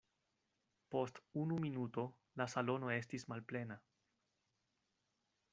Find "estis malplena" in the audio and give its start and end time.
2.97-3.81